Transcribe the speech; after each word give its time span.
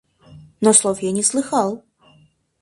Но 0.61 0.73
слов 0.73 1.03
я 1.03 1.11
не 1.11 1.21
слыхал. 1.21 1.83